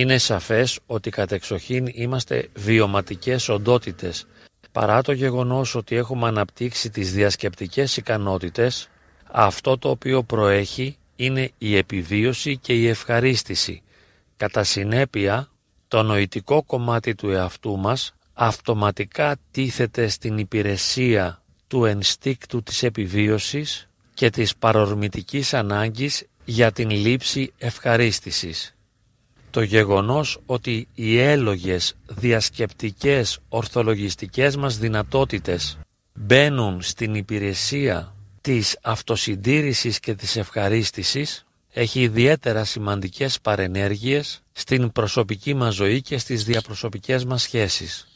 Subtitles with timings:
[0.00, 4.26] Είναι σαφές ότι κατεξοχήν είμαστε βιωματικές οντότητες,
[4.72, 8.88] παρά το γεγονός ότι έχουμε αναπτύξει τις διασκεπτικές ικανότητες,
[9.30, 13.82] αυτό το οποίο προέχει είναι η επιβίωση και η ευχαρίστηση.
[14.36, 15.48] Κατά συνέπεια,
[15.88, 24.30] το νοητικό κομμάτι του εαυτού μας αυτοματικά τίθεται στην υπηρεσία του ενστίκτου της επιβίωσης και
[24.30, 28.74] της παρορμητικής ανάγκης για την λήψη ευχαρίστησης.
[29.50, 35.78] Το γεγονός ότι οι έλογες, διασκεπτικές, ορθολογιστικές μας δυνατότητες
[36.14, 45.74] μπαίνουν στην υπηρεσία της αυτοσυντήρησης και της ευχαρίστησης έχει ιδιαίτερα σημαντικές παρενέργειες στην προσωπική μας
[45.74, 48.08] ζωή και στις διαπροσωπικές μας σχέσεις.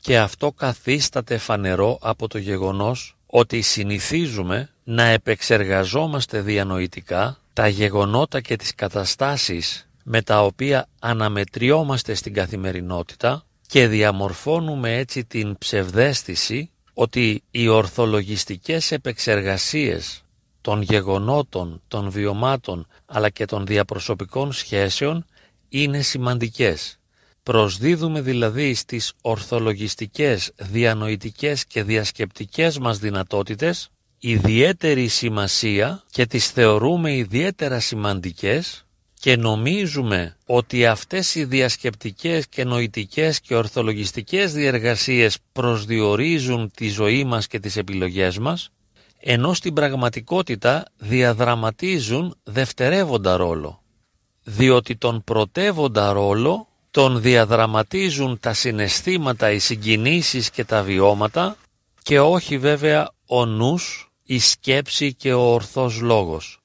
[0.00, 8.56] Και αυτό καθίσταται φανερό από το γεγονός ότι συνηθίζουμε να επεξεργαζόμαστε διανοητικά τα γεγονότα και
[8.56, 17.68] τις καταστάσεις με τα οποία αναμετριόμαστε στην καθημερινότητα και διαμορφώνουμε έτσι την ψευδέστηση ότι οι
[17.68, 20.24] ορθολογιστικές επεξεργασίες
[20.60, 25.24] των γεγονότων, των βιωμάτων αλλά και των διαπροσωπικών σχέσεων
[25.68, 26.96] είναι σημαντικές.
[27.42, 37.80] Προσδίδουμε δηλαδή στις ορθολογιστικές, διανοητικές και διασκεπτικές μας δυνατότητες ιδιαίτερη σημασία και τις θεωρούμε ιδιαίτερα
[37.80, 38.86] σημαντικές
[39.22, 47.46] και νομίζουμε ότι αυτές οι διασκεπτικές και νοητικές και ορθολογιστικές διεργασίες προσδιορίζουν τη ζωή μας
[47.46, 48.70] και τις επιλογές μας,
[49.20, 53.82] ενώ στην πραγματικότητα διαδραματίζουν δευτερεύοντα ρόλο,
[54.42, 61.56] διότι τον πρωτεύοντα ρόλο τον διαδραματίζουν τα συναισθήματα, οι συγκινήσεις και τα βιώματα
[62.02, 66.60] και όχι βέβαια ο νους, η σκέψη και ο ορθός λόγος.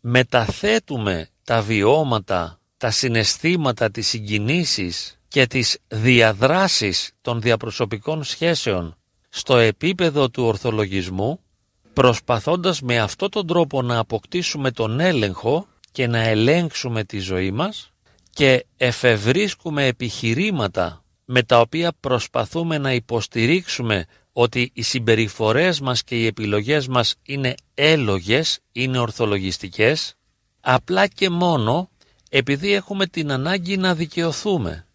[0.00, 8.96] Μεταθέτουμε τα βιώματα, τα συναισθήματα, τις συγκινήσεις και τις διαδράσεις των διαπροσωπικών σχέσεων
[9.28, 11.40] στο επίπεδο του ορθολογισμού,
[11.92, 17.92] προσπαθώντας με αυτόν τον τρόπο να αποκτήσουμε τον έλεγχο και να ελέγξουμε τη ζωή μας
[18.30, 26.26] και εφευρίσκουμε επιχειρήματα με τα οποία προσπαθούμε να υποστηρίξουμε ότι οι συμπεριφορές μας και οι
[26.26, 30.16] επιλογές μας είναι έλογες, είναι ορθολογιστικές
[30.62, 31.90] απλά και μόνο
[32.30, 34.86] επειδή έχουμε την ανάγκη να δικαιωθούμε.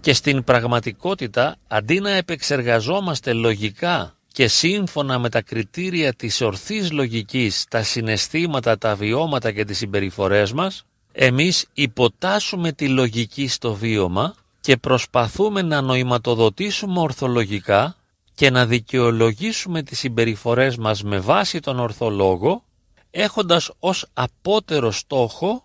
[0.00, 7.64] Και στην πραγματικότητα, αντί να επεξεργαζόμαστε λογικά και σύμφωνα με τα κριτήρια της ορθής λογικής
[7.70, 14.76] τα συναισθήματα, τα βιώματα και τις συμπεριφορές μας, εμείς υποτάσσουμε τη λογική στο βίωμα και
[14.76, 17.96] προσπαθούμε να νοηματοδοτήσουμε ορθολογικά
[18.34, 22.64] και να δικαιολογήσουμε τις συμπεριφορές μας με βάση τον ορθολόγο
[23.10, 25.64] έχοντας ως απότερο στόχο,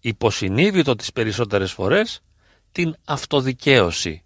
[0.00, 2.20] υποσυνείδητο τις περισσότερες φορές,
[2.72, 4.22] την αυτοδικαίωση.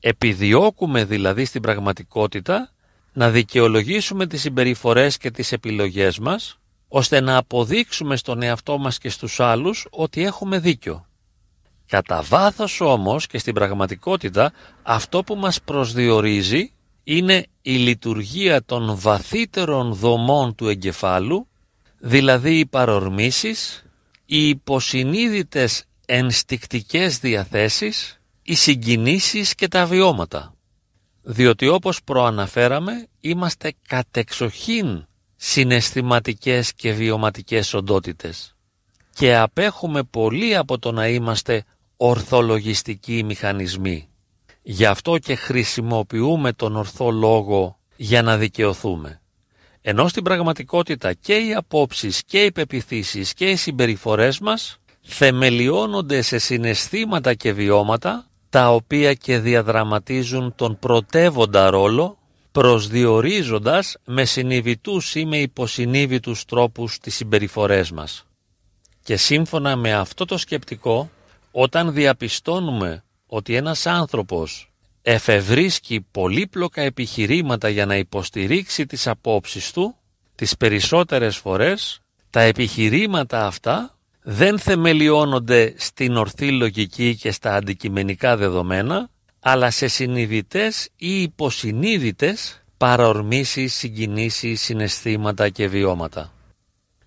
[0.00, 2.72] Επιδιώκουμε δηλαδή στην πραγματικότητα
[3.12, 9.08] να δικαιολογήσουμε τις συμπεριφορές και τις επιλογές μας, ώστε να αποδείξουμε στον εαυτό μας και
[9.08, 11.06] στους άλλους ότι έχουμε δίκιο.
[11.86, 16.72] Κατά βάθος όμως και στην πραγματικότητα αυτό που μας προσδιορίζει
[17.04, 21.48] είναι η λειτουργία των βαθύτερων δομών του εγκεφάλου
[22.04, 23.84] δηλαδή οι παρορμήσεις,
[24.26, 30.54] οι υποσυνείδητες ενστικτικές διαθέσεις, οι συγκινήσεις και τα βιώματα.
[31.22, 38.56] Διότι όπως προαναφέραμε είμαστε κατεξοχήν συναισθηματικές και βιωματικές οντότητες
[39.14, 41.64] και απέχουμε πολύ από το να είμαστε
[41.96, 44.08] ορθολογιστικοί μηχανισμοί.
[44.62, 49.21] Γι' αυτό και χρησιμοποιούμε τον ορθό λόγο για να δικαιωθούμε.
[49.82, 56.38] Ενώ στην πραγματικότητα και οι απόψεις και οι πεπιθήσεις και οι συμπεριφορές μας θεμελιώνονται σε
[56.38, 62.18] συναισθήματα και βιώματα τα οποία και διαδραματίζουν τον πρωτεύοντα ρόλο
[62.52, 68.24] προσδιορίζοντας με συνειδητούς ή με υποσυνείδητους τρόπους τις συμπεριφορές μας.
[69.02, 71.10] Και σύμφωνα με αυτό το σκεπτικό,
[71.50, 74.71] όταν διαπιστώνουμε ότι ένας άνθρωπος
[75.02, 79.96] εφευρίσκει πολύπλοκα επιχειρήματα για να υποστηρίξει τις απόψεις του,
[80.34, 82.00] τις περισσότερες φορές
[82.30, 89.08] τα επιχειρήματα αυτά δεν θεμελιώνονται στην ορθή λογική και στα αντικειμενικά δεδομένα,
[89.40, 96.32] αλλά σε συνειδητές ή υποσυνείδητες παρορμήσεις, συγκινήσεις, συναισθήματα και βιώματα.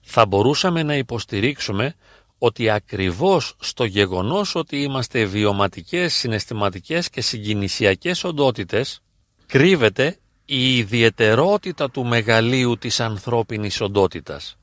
[0.02, 1.96] Θα μπορούσαμε να υποστηρίξουμε
[2.38, 9.02] ότι ακριβώς στο γεγονός ότι είμαστε βιωματικές, συναισθηματικές και συγκινησιακές οντότητες
[9.46, 14.58] κρύβεται η ιδιαιτερότητα του μεγαλείου της ανθρώπινης οντότητας.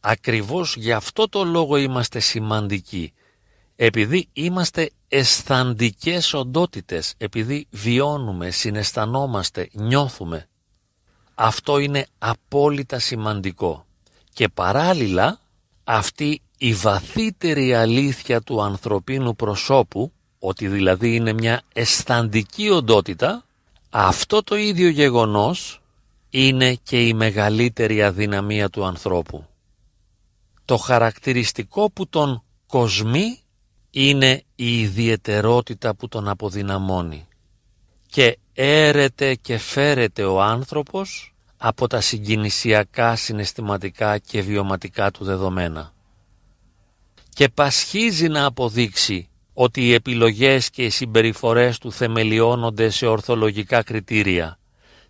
[0.00, 3.12] Ακριβώς γι' αυτό το λόγο είμαστε σημαντικοί,
[3.76, 10.48] επειδή είμαστε αισθαντικές οντότητες, επειδή βιώνουμε, συναισθανόμαστε, νιώθουμε.
[11.34, 13.86] Αυτό είναι απόλυτα σημαντικό.
[14.32, 15.40] Και παράλληλα
[15.84, 23.44] αυτή η βαθύτερη αλήθεια του ανθρωπίνου προσώπου, ότι δηλαδή είναι μια αισθαντική οντότητα,
[23.90, 25.80] αυτό το ίδιο γεγονός
[26.30, 29.46] είναι και η μεγαλύτερη αδυναμία του ανθρώπου.
[30.64, 33.38] Το χαρακτηριστικό που τον κοσμεί
[33.90, 37.26] είναι η ιδιαιτερότητα που τον αποδυναμώνει
[38.06, 45.92] και έρεται και φέρεται ο άνθρωπος από τα συγκινησιακά, συναισθηματικά και βιωματικά του δεδομένα.
[47.34, 54.58] Και πασχίζει να αποδείξει ότι οι επιλογές και οι συμπεριφορές του θεμελιώνονται σε ορθολογικά κριτήρια.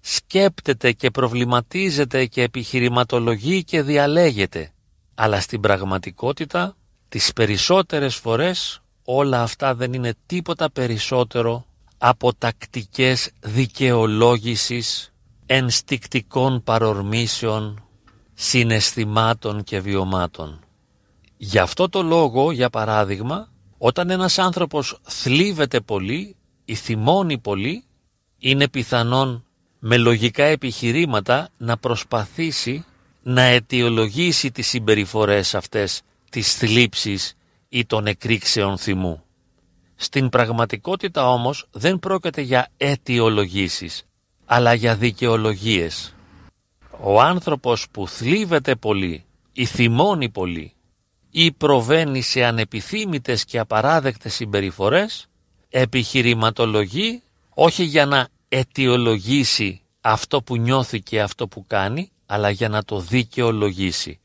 [0.00, 4.72] Σκέπτεται και προβληματίζεται και επιχειρηματολογεί και διαλέγεται.
[5.14, 6.76] Αλλά στην πραγματικότητα
[7.08, 11.66] τις περισσότερες φορές όλα αυτά δεν είναι τίποτα περισσότερο
[11.98, 15.12] από τακτικές δικαιολόγησης
[15.46, 17.84] ενστικτικών παρορμήσεων,
[18.34, 20.60] συναισθημάτων και βιωμάτων.
[21.44, 23.49] Γι' αυτό το λόγο, για παράδειγμα,
[23.79, 27.85] όταν ένας άνθρωπος θλίβεται πολύ ή θυμώνει πολύ,
[28.39, 29.44] είναι πιθανόν
[29.79, 32.85] με λογικά επιχειρήματα να προσπαθήσει
[33.23, 37.37] να αιτιολογήσει τις συμπεριφορές αυτές της θλίψης
[37.69, 39.23] ή των εκρήξεων θυμού.
[39.94, 44.03] Στην πραγματικότητα όμως δεν πρόκειται για αιτιολογήσεις,
[44.44, 46.15] αλλά για δικαιολογίες.
[47.00, 50.73] Ο άνθρωπος που θλίβεται πολύ ή θυμώνει πολύ
[51.34, 55.26] ή προβαίνει σε ανεπιθύμητες και απαράδεκτες συμπεριφορές,
[55.69, 62.84] επιχειρηματολογεί όχι για να αιτιολογήσει αυτό που νιώθει και αυτό που κάνει, αλλά για να
[62.84, 64.20] το δικαιολογήσει.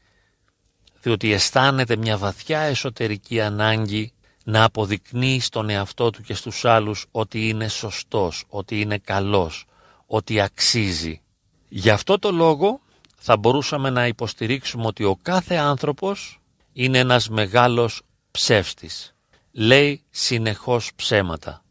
[1.01, 4.11] Διότι αισθάνεται μια βαθιά εσωτερική ανάγκη
[4.43, 9.65] να αποδεικνύει στον εαυτό του και στους άλλους ότι είναι σωστός, ότι είναι καλός,
[10.05, 11.21] ότι αξίζει.
[11.69, 12.79] Γι' αυτό το λόγο
[13.17, 16.39] θα μπορούσαμε να υποστηρίξουμε ότι ο κάθε άνθρωπος
[16.79, 18.01] είναι ένας μεγάλος
[18.31, 19.15] ψεύστης.
[19.51, 21.63] Λέει συνεχώς ψέματα.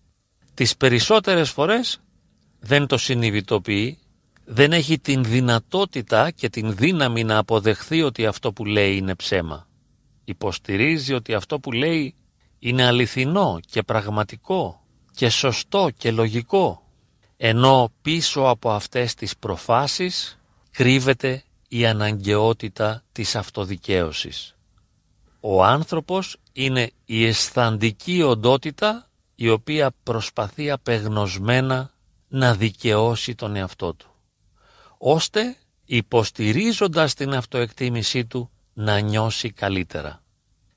[0.55, 2.00] Τις περισσότερες φορές
[2.61, 3.99] δεν το συνειδητοποιεί,
[4.44, 9.69] δεν έχει την δυνατότητα και την δύναμη να αποδεχθεί ότι αυτό που λέει είναι ψέμα.
[10.25, 12.14] Υποστηρίζει ότι αυτό που λέει
[12.59, 16.82] είναι αληθινό και πραγματικό και σωστό και λογικό.
[17.37, 20.38] Ενώ πίσω από αυτές τις προφάσεις
[20.70, 24.56] κρύβεται η αναγκαιότητα της αυτοδικαίωσης.
[25.41, 31.91] Ο άνθρωπος είναι η αισθαντική οντότητα η οποία προσπαθεί απεγνωσμένα
[32.29, 34.11] να δικαιώσει τον εαυτό του,
[34.99, 40.23] ώστε υποστηρίζοντας την αυτοεκτίμησή του να νιώσει καλύτερα.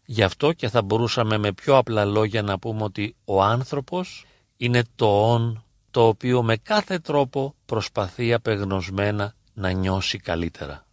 [0.05, 4.25] Γι' αυτό και θα μπορούσαμε με πιο απλά λόγια να πούμε ότι ο άνθρωπος
[4.57, 10.85] είναι το «ον» το οποίο με κάθε τρόπο προσπαθεί απεγνωσμένα να νιώσει καλύτερα.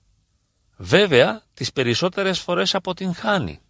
[0.76, 3.60] Βέβαια, τις περισσότερες φορές αποτυγχάνει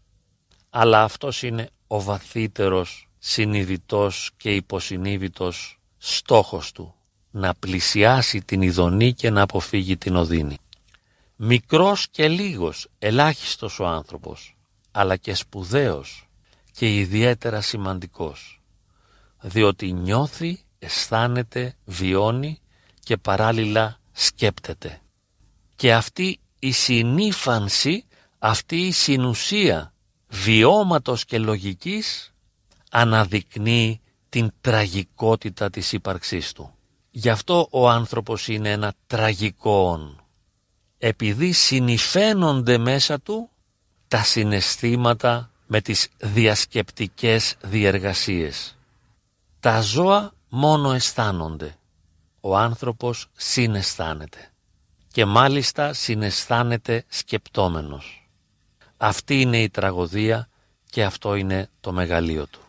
[0.78, 6.94] αλλά αυτός είναι ο βαθύτερος συνειδητός και υποσυνείδητος στόχος του
[7.30, 10.58] να πλησιάσει την ειδονή και να αποφύγει την οδύνη.
[11.36, 14.56] Μικρός και λίγος, ελάχιστος ο άνθρωπος,
[14.90, 16.28] αλλά και σπουδαίος
[16.72, 18.60] και ιδιαίτερα σημαντικός,
[19.40, 22.60] διότι νιώθει, αισθάνεται, βιώνει
[23.00, 25.00] και παράλληλα σκέπτεται.
[25.76, 28.04] Και αυτή η συνήφανση,
[28.38, 29.92] αυτή η συνουσία
[30.28, 32.34] βιώματος και λογικής
[32.90, 36.74] αναδεικνύει την τραγικότητα της ύπαρξής του.
[37.10, 40.14] Γι' αυτό ο άνθρωπος είναι ένα τραγικό
[40.98, 43.50] επειδή συνηφαίνονται μέσα του
[44.08, 48.76] τα συναισθήματα με τις διασκεπτικές διεργασίες.
[49.60, 51.76] Τα ζώα μόνο αισθάνονται.
[52.40, 54.50] Ο άνθρωπος συναισθάνεται
[55.16, 58.28] και μάλιστα συναισθάνεται σκεπτόμενος.
[58.96, 60.48] Αυτή είναι η τραγωδία
[60.90, 62.60] και αυτό είναι το μεγαλείο του.